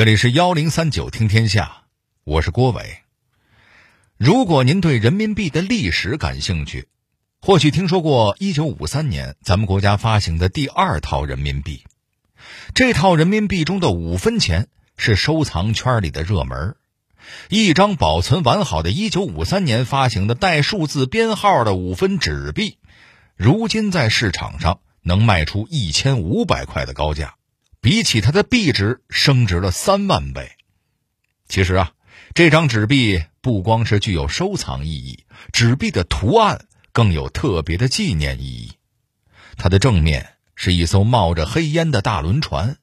[0.00, 1.82] 这里是幺零三九听天下，
[2.24, 3.00] 我是郭伟。
[4.16, 6.88] 如果您对人民币的历史感兴趣，
[7.42, 11.84] 或许听说过一九五三年咱们国家发行的第二套人民币。
[12.72, 16.76] 这套人民币中的五分钱是收藏圈里的热门
[17.50, 22.78] 一张保存完好的一九五三年发行的带数字编号的五分纸币，
[23.36, 27.34] 如今在市场上能卖出一千五百块的高价。
[27.80, 30.52] 比起它的币值升值了三万倍。
[31.48, 31.92] 其实啊，
[32.34, 38.72] 这张纸币不光是具有收藏意义，纸币的图案更有特别的纪念意义。
[39.56, 42.76] 它的正面是一艘冒着黑烟的大轮船。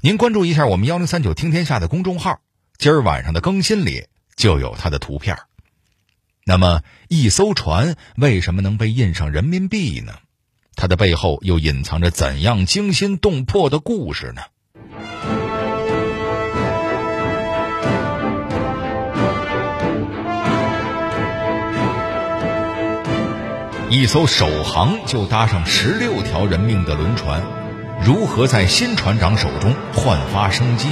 [0.00, 2.40] 您关注一下我们幺零三九听天下的公众号，
[2.78, 5.36] 今儿晚上的更新里就有它的图片。
[6.44, 10.18] 那么，一艘船为什么能被印上人民币呢？
[10.80, 14.42] 它的背后又隐藏着怎样惊心动魄的故事呢？
[23.90, 27.42] 一艘首航就搭上十六条人命的轮船，
[28.06, 30.90] 如何在新船长手中焕发生机？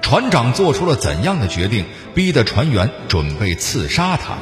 [0.00, 1.84] 船长做出了怎样的决定，
[2.14, 4.38] 逼得船员准备刺杀他？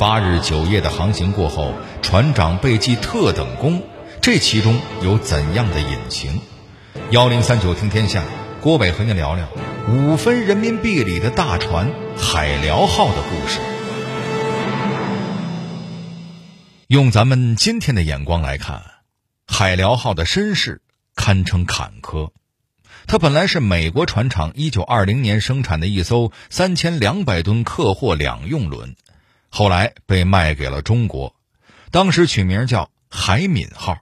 [0.00, 3.82] 八日九夜的航行过后，船长被记特等功，
[4.22, 6.40] 这其中有怎样的隐情？
[7.10, 8.24] 幺零三九听天下，
[8.62, 9.46] 郭伟和您聊聊
[9.90, 13.60] 五分人民币里的大船“海辽号”的故事。
[16.86, 18.82] 用咱们今天的眼光来看
[19.46, 20.80] ，“海辽号”的身世
[21.14, 22.30] 堪称坎坷。
[23.06, 28.96] 它本来是美国船厂一九二零年生产的一艘三千两百吨客货两用轮。
[29.50, 31.36] 后来被卖给了中国，
[31.90, 33.98] 当时取名叫“海敏号”，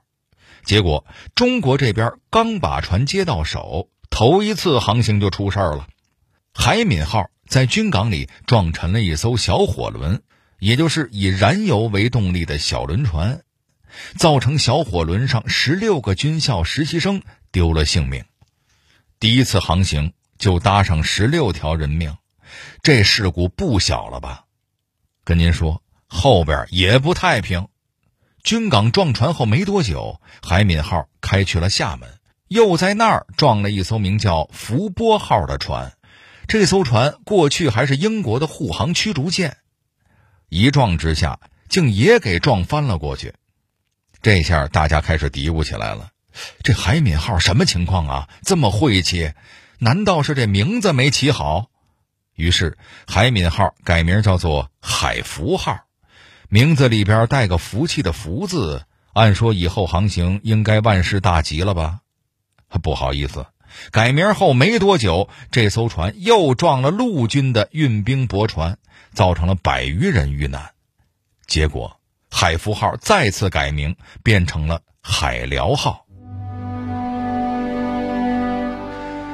[0.63, 5.87] 结果中国这边刚把船接到手，头一次航行就出事儿了。
[6.53, 10.21] 海敏号在军港里撞沉了一艘小火轮，
[10.59, 13.41] 也就是以燃油为动力的小轮船，
[14.17, 18.23] 造成小火轮上十六个军校实习生丢了性命。
[19.19, 22.17] 第一次航行就搭上十六条人命，
[22.83, 24.45] 这事故不小了吧？
[25.23, 27.67] 跟您说，后边也不太平。
[28.43, 32.09] 军港撞船后没多久，海敏号开去了厦门，
[32.47, 35.93] 又在那儿撞了一艘名叫福波号的船。
[36.47, 39.57] 这艘船过去还是英国的护航驱逐舰，
[40.47, 43.33] 一撞之下，竟也给撞翻了过去。
[44.21, 46.09] 这下大家开始嘀咕起来了：
[46.63, 48.29] 这海敏号什么情况啊？
[48.43, 49.33] 这么晦气，
[49.77, 51.69] 难道是这名字没起好？
[52.39, 55.81] 于是，海敏号改名叫做海福号，
[56.47, 61.99] 名字里边带个福气的福字，按说以后航行应该万事大吉了吧？
[62.81, 63.45] 不好意思，
[63.91, 68.77] 改名后没多久，这艘船又撞了陆军的运兵驳船，
[69.13, 70.71] 造成了百余人遇难。
[71.45, 71.99] 结果，
[72.31, 76.05] 海福号再次改名，变成了海辽号。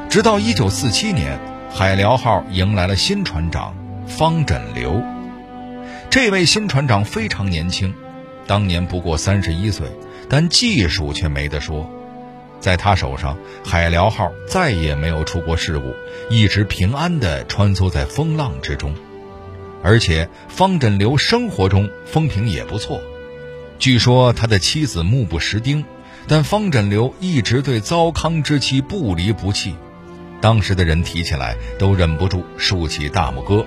[0.09, 1.54] 直到一九四七年。
[1.77, 3.75] 海辽号迎来了新船长
[4.07, 5.03] 方枕流。
[6.09, 7.93] 这位新船长非常年轻，
[8.47, 9.85] 当年不过三十一岁，
[10.29, 11.85] 但技术却没得说。
[12.61, 15.93] 在他手上，海辽号再也没有出过事故，
[16.29, 18.95] 一直平安地穿梭在风浪之中。
[19.83, 23.01] 而且方枕流生活中风评也不错。
[23.79, 25.83] 据说他的妻子目不识丁，
[26.25, 29.75] 但方枕流一直对糟糠之妻不离不弃。
[30.45, 33.65] 当时的人提起来都忍不住竖起大拇哥。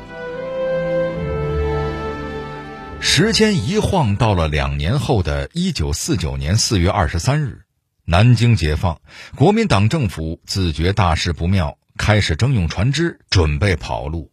[3.00, 7.62] 时间一晃到了两年后的一九四九年四月二十三日，
[8.04, 9.00] 南京解放，
[9.34, 14.30] 国民党政府自觉大事不妙，开始征用船只，准备跑路。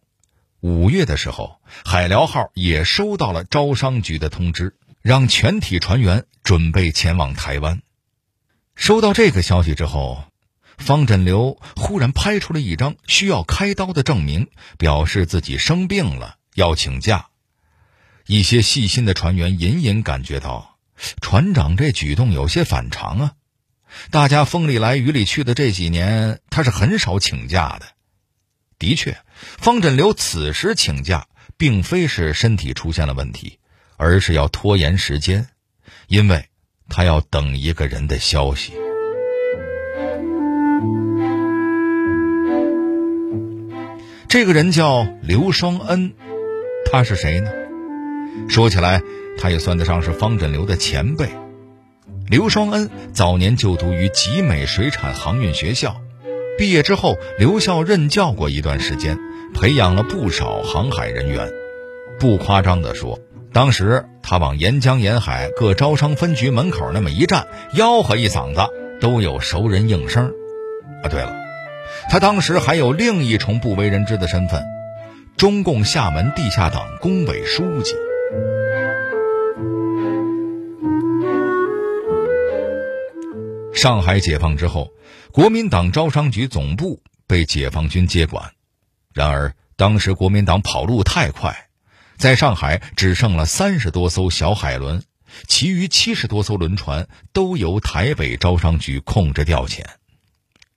[0.60, 7.82] 五月的时候，海辽号也收到了招商局的通知，让全体船员准备前往台湾。
[8.76, 10.22] 收到这个消息之后。
[10.78, 17.28] 方振流忽然拍出了一张需要开刀的证明，表示自己生病了，要请假。
[18.26, 20.78] 一些细心的船员隐隐感觉到，
[21.20, 23.32] 船长这举动有些反常啊。
[24.10, 27.86] 大家风里来雨里去的这几年，他是很少请假的。
[28.78, 29.16] 的确，
[29.58, 33.58] 方振流此时请假，并非是身体出现了问题，
[33.96, 35.48] 而是要拖延时间，
[36.08, 36.48] 因为
[36.88, 38.72] 他要等一个人的消息。
[44.36, 46.12] 这个人叫刘双恩，
[46.92, 47.50] 他是谁呢？
[48.50, 49.00] 说起来，
[49.38, 51.30] 他也算得上是方振流的前辈。
[52.28, 55.96] 刘双恩早年就读于集美水产航运学校，
[56.58, 59.18] 毕业之后留校任教过一段时间，
[59.54, 61.50] 培养了不少航海人员。
[62.20, 63.18] 不夸张地说，
[63.54, 68.60] 当时他往沿江沿海各招商分局门口那么一站，吆喝一嗓子，
[69.00, 70.30] 都有熟人应声。
[71.02, 71.34] 啊，对了，
[72.08, 74.64] 他当时还有另一重不为人知的身份——
[75.36, 77.94] 中共厦门地下党工委书记。
[83.74, 84.90] 上海解放之后，
[85.30, 88.52] 国民党招商局总部被解放军接管。
[89.12, 91.68] 然而，当时国民党跑路太快，
[92.16, 95.02] 在上海只剩了三十多艘小海轮，
[95.46, 99.84] 其余七十多艘轮船都由台北招商局控制调遣。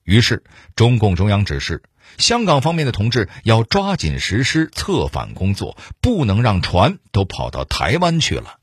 [0.10, 0.44] 于是，
[0.76, 1.84] 中共中央指示
[2.18, 8.58] 香港方面的同志要抓紧实施策反工作，不能让船都跑到台湾去了。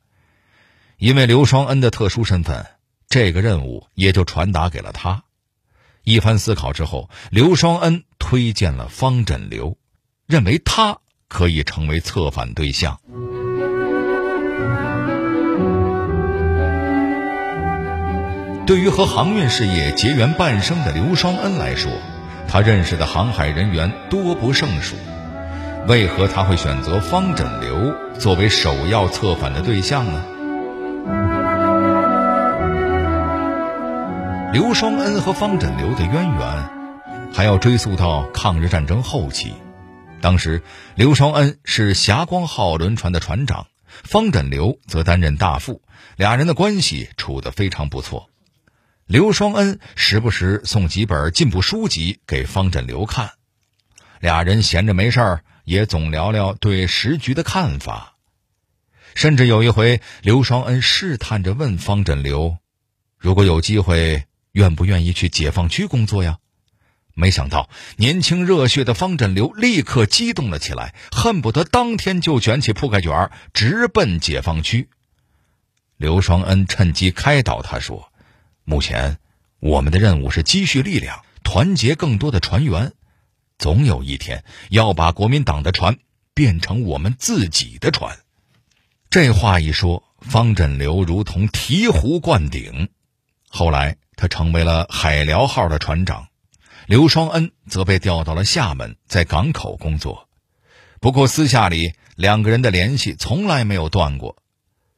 [0.99, 2.67] 因为刘双恩的特殊身份。
[3.09, 5.23] 这个任务也就传达给了他。
[6.03, 9.79] 一番思考之后，刘双恩推荐了方振流，
[10.27, 10.99] 认为他
[11.29, 13.01] 可以成为策反对象。
[18.67, 21.93] 对于和航运事业结缘半生的刘双恩来说，
[22.49, 24.97] 他认识的航海人员多不胜数。
[25.87, 30.25] 为何他会选择方振流作为首要策反的对象呢？
[34.53, 36.71] 刘双恩和方振流的渊源，
[37.33, 39.55] 还要追溯到抗日战争后期。
[40.21, 40.61] 当时，
[40.97, 45.83] 刘双恩是霞光号轮船的船长，方振流则担任大副，
[46.17, 48.29] 俩人的关系处得非常不错。
[49.07, 53.31] 刘双恩时不时送几本进步书籍给方振流看，
[54.21, 58.17] 俩人闲着没事儿也总聊聊对时局的看法。
[59.15, 62.59] 甚至有一回，刘双恩试探着问方振流
[63.17, 64.25] ：“如果有机会。”
[64.57, 66.39] 愿不愿意去解放区工作呀？
[67.13, 74.89] 没想到年轻热血的方振流立刻激动了起来，恨不得当天就卷起铺盖卷直奔解放区。
[75.99, 78.11] 刘双恩趁机开导他说
[78.67, 79.17] ：“目前
[79.61, 82.93] 我们的任务是积蓄力量，团结更多的船员，
[83.57, 85.97] 总有一天要把国民党的船
[86.35, 88.19] 变成我们自己的船。”
[89.09, 92.91] 这话一说，方振流如同醍醐灌顶。
[93.49, 93.97] 后来。
[94.19, 96.29] 他成为了海辽号的船长，
[96.87, 100.31] 刘双恩则被调到了厦门，在港口工作。
[101.01, 104.39] 不过私下里两个人的联系从来没有断过。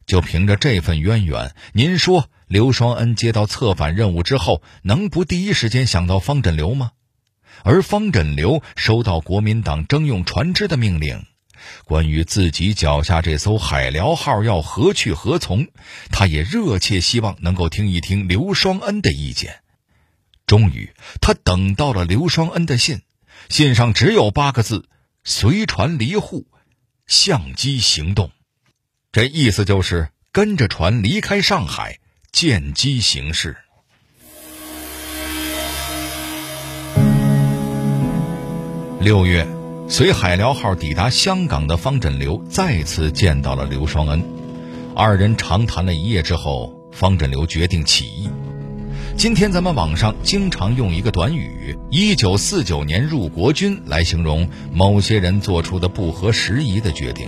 [0.05, 6.93] 就凭着这份渊源，您说刘双恩接到策反任务之后，能不第一时间想到方振流吗？
[7.63, 11.27] 而方振流收到国民党征用船只的命令。
[11.85, 15.67] 关于自己脚下这艘海辽号要何去何从，
[16.09, 19.59] 他也热切希望能够听一听刘双恩的意见。
[20.47, 20.91] 终于，
[21.21, 23.03] 他等到了刘双恩的信，
[23.47, 24.89] 信上只有八个字
[25.23, 26.47] ：“随船离沪，
[27.05, 28.31] 相机行动。”
[29.13, 31.99] 这意思就是跟着船离开上海，
[32.31, 33.55] 见机行事。
[38.99, 39.47] 六月。
[39.91, 44.23] 随海辽号抵达香港的方振流再次见到了刘双恩，
[44.95, 48.29] 二人长谈了一夜之后，方振流决定起义。
[49.17, 57.27] 今天咱们网上经常用一个短语“一九四九年入国军”来形容某些人做出的不合时宜的决定。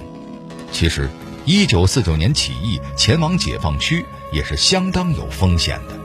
[0.71, 1.09] 其实，
[1.45, 5.95] 一九四九年起义前往解放区也是相当有风险的。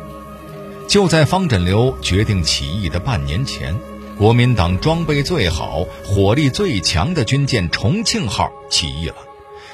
[0.89, 3.77] 就在方振流决定起义的半年前。
[4.19, 9.17] 国民党装备最好、火力最强的军舰“重庆号”起义了，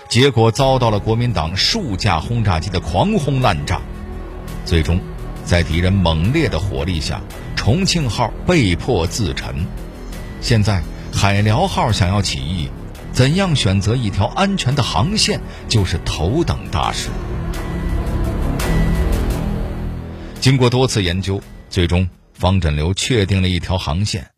[0.08, 3.80] 结果遭到了国民党数架轰炸机的狂轰滥炸，
[4.64, 4.98] 最终，
[5.44, 7.20] 在敌人猛烈的火力下
[7.54, 9.54] ，“重庆号”被迫自沉。
[10.40, 10.82] 现在，
[11.14, 12.68] 海辽号想要起义，
[13.12, 17.10] 怎样选择一条安全的航线，就是头等大事。
[20.42, 24.32] 经过多次研究，最终方振流确定了一条航线。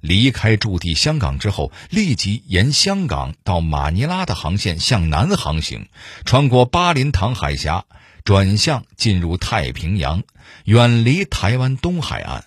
[0.00, 5.88] 离开驻地香港之后，立即沿香港到马尼拉的航线向南航行，
[6.24, 7.84] 穿过巴林塘海峡，
[8.24, 10.24] 转向进入太平洋，
[10.64, 12.42] 远离台湾东海岸，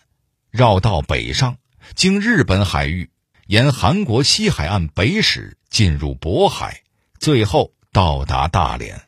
[0.51, 1.55] 绕道北上，
[1.95, 3.11] 经日本海域，
[3.47, 6.81] 沿韩国西海岸北驶，进入渤海，
[7.17, 9.03] 最后到达大连。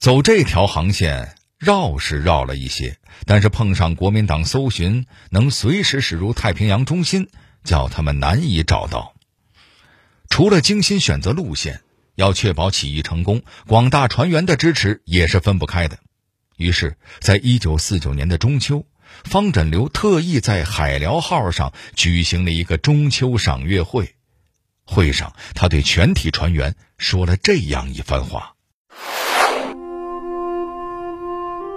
[0.00, 2.98] 走这条航线绕是绕了一些。
[3.26, 7.28] 但是碰上国民党搜寻能随时驶入太平洋中心，
[7.62, 9.14] 叫他们难以找到。
[10.28, 11.82] 除了精心选择路线，
[12.14, 15.98] 要确保起义成功，广大船员的支持也是分不开的。
[16.56, 18.86] 于是，在一九四九年的中秋，
[19.24, 24.14] 方枕流特意在海辽号上举行了一个中秋赏月会。
[24.84, 28.54] 会上，他对全体船员说了这样一番话：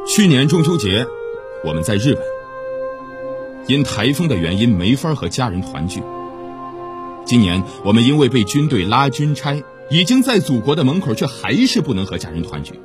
[0.06, 1.08] 去年中秋节，
[1.64, 2.24] 我们在日本，
[3.68, 6.04] 因台风的原因没法和家人团聚。
[7.26, 12.82] 今年我们因为被军队拉军差，已经在祖国的门口，却还是不能和家人团聚。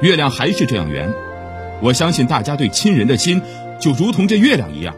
[0.00, 1.14] 月亮还是这样圆，
[1.80, 3.40] 我相信大家对亲人的心，
[3.80, 4.96] 就如同这月亮一样，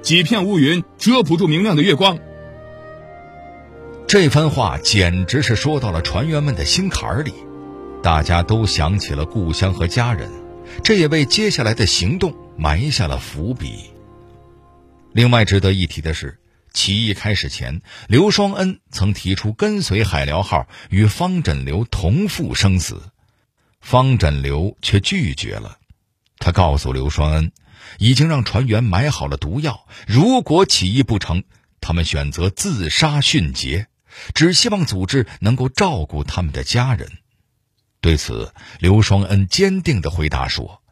[0.00, 2.18] 几片乌云遮不住明亮的月光。
[4.06, 7.34] 这番话简直是说到了船员们的心坎里，
[8.02, 10.30] 大家都想起了故乡和家人，
[10.84, 13.90] 这也为接下来的行动埋下了伏笔。
[15.12, 16.38] 另外值得一提的是，
[16.72, 23.02] 起义开始前，刘双恩曾提出跟随海辽号与方枕流同赴生死。
[23.80, 25.78] 方枕流却拒绝了，
[26.38, 27.52] 他告诉刘双恩，
[27.98, 31.42] 已经让船员买好了毒药，如果起义不成，
[31.80, 33.88] 他们选择自杀殉节，
[34.34, 37.10] 只希望组织能够照顾他们的家人。
[38.00, 40.82] 对此，刘双恩坚定地回答说：“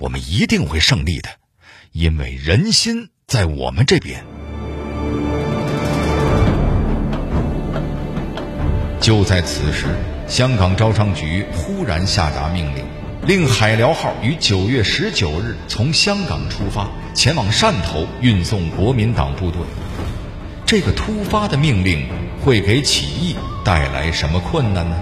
[0.00, 1.28] 我们一定会胜利的，
[1.92, 4.24] 因为人心在我们这边。”
[9.00, 9.86] 就在此时。
[10.28, 12.84] 香港招商局忽然下达命令，
[13.26, 19.62] 令海辽号于九月十九日从香港出发，前往汕头运送国民党部队。
[20.66, 22.06] 这个突发的命令
[22.44, 24.98] 会给起义带来什么困难呢？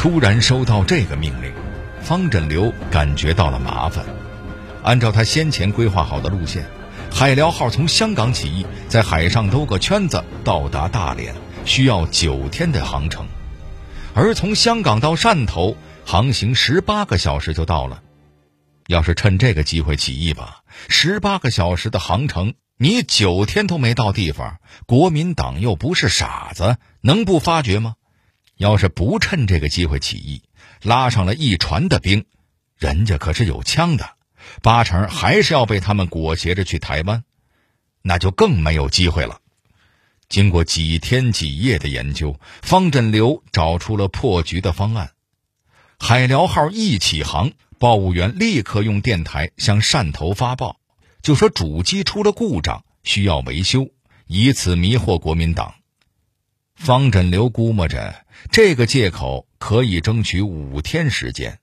[0.00, 1.52] 突然收到这个命令，
[2.00, 4.02] 方振流感觉到了麻烦。
[4.82, 6.64] 按照他先前规划好的路线，
[7.12, 11.34] 海辽号从香港起义，在海上兜个圈子到达大连，
[11.66, 13.26] 需要九天的航程；
[14.14, 15.76] 而从香港到汕头，
[16.06, 18.00] 航行十八个小时就到了。
[18.86, 27.96] 要是趁这个机会起义吧，十八个小时的航程，你九天都没到地方，国民党又不是傻子，能不发觉吗？
[28.60, 30.42] 要是不趁这个机会起义，
[30.82, 32.26] 拉上了一船的兵，
[32.76, 34.10] 人家可是有枪的。
[34.60, 37.24] 八成还是要被他们裹挟着去台湾，
[38.02, 39.40] 那就更没有机会了。
[40.28, 45.12] 经过几天几夜的研究，方振流找出了破局的方案。
[45.98, 50.78] 海辽号一起航，报务员立刻用电台向汕头发报，
[51.22, 53.88] 就说主机出了故障，需要维修，
[54.26, 55.76] 以此迷惑国民党。
[56.80, 61.58] 方振流估摸着这个借口可以争取五天时间。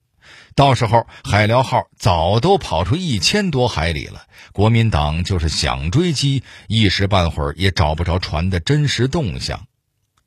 [0.54, 4.28] 到时候，海辽号早都跑出一千多海里了。
[4.54, 9.66] 国民党就是想追击，一时半会儿也找不着船的真实动向。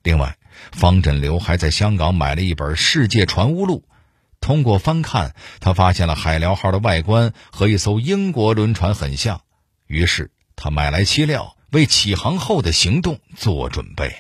[0.02, 0.37] 另外，
[0.73, 3.85] 方振流还在香港买了一本《世界船坞录》，
[4.40, 9.42] 通过翻看，他发现了海辽号的外观和一艘英国轮船很像，
[9.87, 14.16] 于是他买来漆料，为起航后的行动做准备。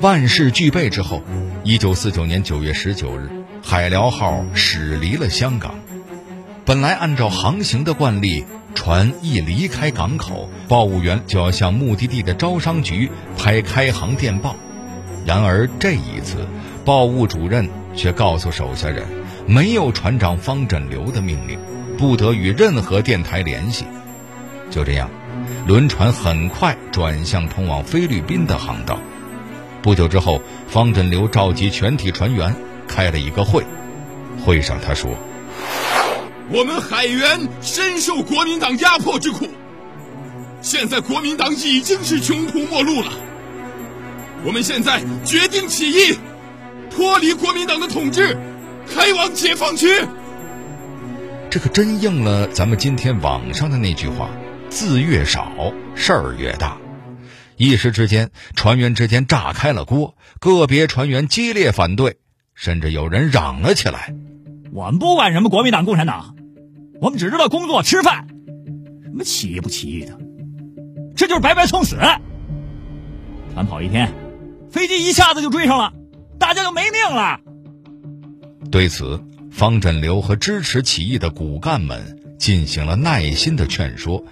[0.00, 1.22] 万事俱备之后。
[1.64, 3.28] 一九四九年九月十九日，
[3.60, 5.74] 海辽号驶离了香港。
[6.64, 14.54] 本来按照航行的惯例，船一离开港口，报务员就要向目的地的招商局拍开航电报。
[15.24, 16.46] 然而这一次，
[16.84, 19.04] 报务主任却告诉手下人，
[19.48, 21.58] 没有船长方振流的命令，
[21.98, 23.86] 不得与任何电台联系。
[24.70, 25.10] 就这样，
[25.66, 29.00] 轮船很快转向通往菲律宾的航道。
[29.82, 32.54] 不久之后，方振流召集全体船员
[32.88, 33.64] 开了一个会。
[34.44, 35.10] 会上他说
[36.50, 39.48] ：“我们海员深受国民党压迫之苦，
[40.60, 43.12] 现在国民党已经是穷途末路了。
[44.44, 46.18] 我们现在决定起义，
[46.90, 48.36] 脱离国民党的统治，
[48.88, 49.88] 开往解放区。”
[51.48, 54.28] 这可真应了咱们今天网上的那句话
[54.70, 56.76] ：“字越少，事儿越大。”
[57.56, 62.18] 一时之间，船员之间炸开了锅，个别船员激烈反对，
[62.54, 64.14] 甚至有人嚷了起来
[64.72, 66.36] ：“我们不管什么国民党、共产党，
[67.00, 68.26] 我们只知道工作、吃饭，
[69.04, 70.18] 什么起义不起义的，
[71.16, 71.96] 这就是白白送死。”
[73.54, 74.12] 船跑一天，
[74.70, 75.94] 飞机一下子就追上了，
[76.38, 77.40] 大家就没命了。
[78.70, 84.22] 对此，方振流和支持起义的骨干们进行了耐心的劝说。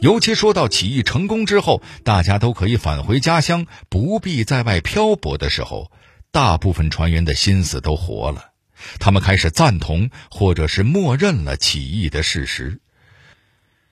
[0.00, 5.92] 尤其说到起义成功之后，大家都可以返回家乡，不必在外漂泊的时候，
[6.32, 8.52] 大部分船员的心思都活了，
[8.98, 12.80] 他们开始赞同或者是默认了起义的事实。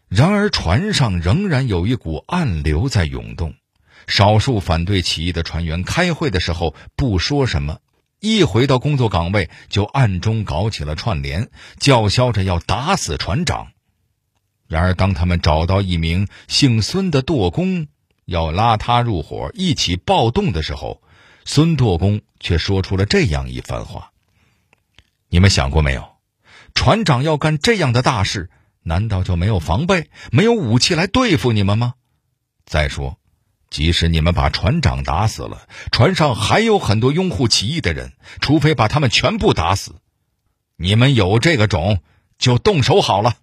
[0.08, 3.54] 然而，船上仍然有一股暗流在涌动，
[4.06, 7.80] 少数反对起义的船员开会的时候不说什么，
[8.18, 13.72] 一回到工作岗位就暗中搞起了串联，叫嚣着要打死船长。
[14.68, 17.86] 然而，当他们找到一名姓孙的舵工，
[18.26, 21.02] 要拉他入伙一起暴动的时候，
[21.46, 24.12] 孙舵工却说出了这样一番话
[25.30, 26.06] ：“你们想过没有？
[26.74, 28.50] 船长要干这样的大事，
[28.82, 31.94] 难道就没有防备、没有武器来对付你们吗？
[32.66, 33.16] 再说，
[33.70, 39.94] 即使你们把船长打死了，船上还有很多拥护起义的人，除非把他们全部打死，
[40.76, 42.02] 你们有这个种，
[42.38, 43.38] 就动手好了。”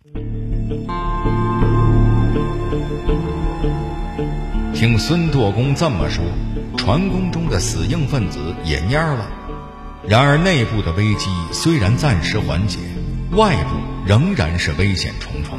[4.88, 6.24] 听孙舵工这么说，
[6.77, 9.27] 船工中的死硬分子也蔫了。
[10.08, 12.77] 然而内部的危机虽然暂时缓解，
[13.32, 13.72] 外部
[14.06, 15.58] 仍然是危险重重。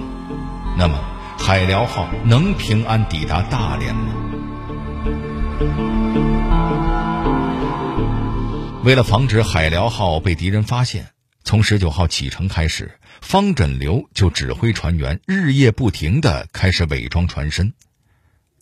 [0.78, 0.96] 那么，
[1.36, 4.14] 海辽号能平安抵达大连吗？
[8.84, 11.08] 为了防止海辽号被敌人发现，
[11.42, 17.72] 从十九号启程开始，方枕流就指挥船员日夜不停地开始伪装船身。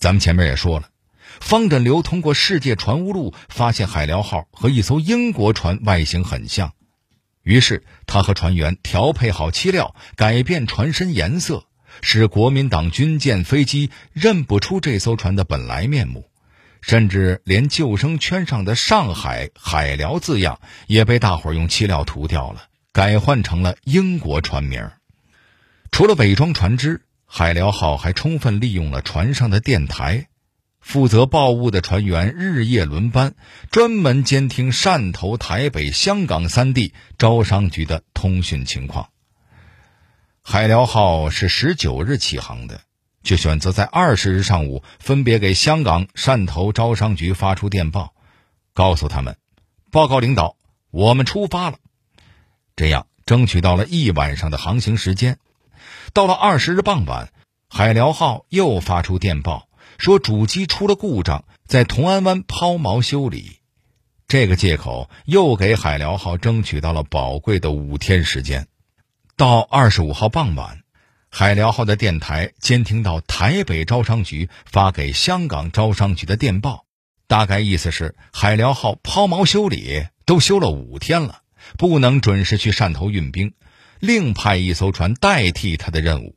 [0.04, 0.90] 咱们前面也说了，
[1.40, 6.74] 方振流通过世界船坞路发现海辽号和一艘英国船外形很像，
[7.42, 11.64] 于是他和船员调配好漆料，改变船身颜色，
[12.02, 16.28] 使国民党军舰、飞机认不出这艘船的本来面目，
[16.82, 24.90] 甚至连救生圈上的“上海海辽”字样也被大伙用漆料涂掉了，改换成了英国船名。
[25.90, 27.00] 除了伪装船只。
[27.36, 30.28] 海辽号还充分利用了船上的电台，
[30.78, 33.34] 负责报务的船员日夜轮班，
[33.72, 39.08] 专门监听汕头、台北、香港三地招商局的通讯情况。
[40.42, 42.82] 海辽号是十九日起航的，
[43.24, 48.14] 却选择在二十日上午分别给香港、汕头招商局发出电报，
[48.74, 49.36] 告诉他们
[49.90, 50.54] ：“报告领导，
[50.92, 51.78] 我们出发了。”
[52.76, 55.38] 这样争取到了一晚上的航行时间。
[56.12, 57.32] 到了二十日傍晚，
[57.68, 63.60] 海辽号又发出电报，说主机出了故障，在同安湾抛锚修理。
[64.26, 68.66] 这个借口又给海辽号争取到了宝贵的五天时间。
[69.36, 70.80] 到二十五号傍晚，
[71.30, 76.84] 海辽号的电台监听到台北招商局发给香港招商局的电报，
[77.26, 81.40] 大概意思是海辽号抛锚修理都修了五天了，
[81.76, 83.54] 不能准时去汕头运兵。
[84.04, 86.36] 另派一艘船代替他的任务，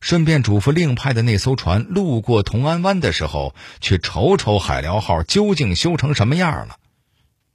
[0.00, 6.78] 顺便嘱咐另派的那艘船路过同安湾的时候，去瞅瞅海辽号究竟修成什么样了。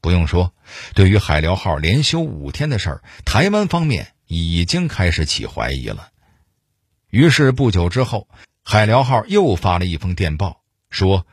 [0.02, 0.54] 不用说，
[0.94, 6.10] 对于海辽号连修五天的事儿，台湾方面已经开始起怀疑了。
[7.10, 8.28] 于是不久之后，
[8.64, 11.26] 海辽号又发了一封电报，说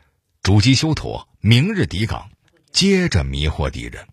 [0.42, 2.30] 主机修妥，明日抵港，
[2.72, 4.06] 接着迷惑敌人。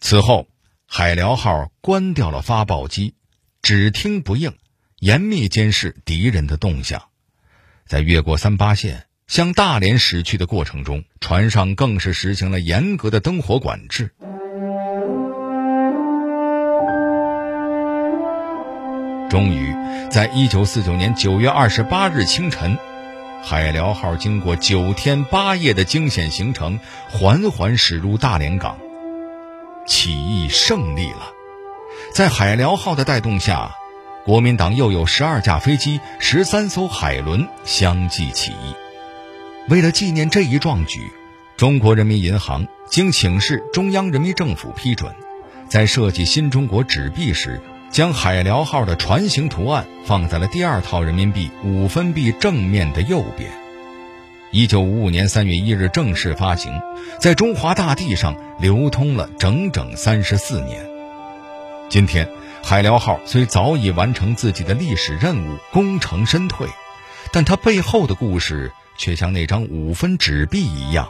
[0.00, 0.48] 此后，
[0.86, 3.14] 海辽号关掉了发报机。
[3.68, 4.54] 只听不应，
[5.00, 7.02] 严密监视敌人的动向，
[7.84, 14.14] 在越过三八线向大连驶去的过程中，船上更是实行了严格的灯火管制。
[19.28, 19.74] 终于，
[20.12, 22.78] 在一九四九年九月二十八日清晨，
[23.42, 26.78] 海辽号经过九天八夜的惊险行程，
[27.10, 28.78] 缓缓驶入大连港，
[29.88, 31.32] 起义胜利了。
[32.16, 33.72] 在海辽号的带动下，
[34.24, 38.74] 国民党又有十二架飞机、十三艘海轮相继起义。
[39.68, 41.12] 为了纪念这一壮举，
[41.58, 45.14] 中国人民银行经请示中央人民政府批准，
[45.68, 53.50] 在设计新中国纸币时，将海辽号的船形图案放在了第二套人民币五分币正面的右边。
[54.52, 56.80] 一九五五年三月一日正式发行，
[57.20, 60.95] 在中华大地上流通了整整三十四年。
[61.88, 62.28] 今天，
[62.64, 66.66] 海辽号虽早已完成自己的历史任务，功成身退，
[67.32, 71.08] 但它背后的故事却像那张五分纸币一样，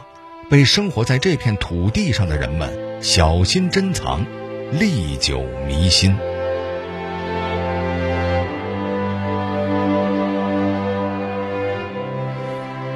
[0.51, 4.23] 被生活在这片土地上的人们小心珍藏，
[4.71, 6.15] 历久弥新。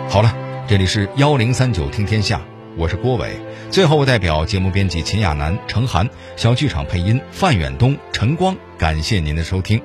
[0.07, 0.35] 好了，
[0.67, 2.41] 这里是幺零三九听天下。
[2.77, 3.31] 我是郭伟，
[3.69, 9.81] 最后我代表节目编辑秦亚楠、程涵、小剧场配音范远东、陈光，感谢您的收听。